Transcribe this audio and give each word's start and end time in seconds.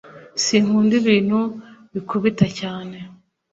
sinkunda 0.43 0.93
ibintu 1.01 1.39
bikubita 1.93 2.45
cyane 2.59 2.97